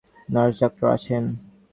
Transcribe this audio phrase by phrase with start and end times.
[0.33, 1.23] Nurse, doctor আছেন?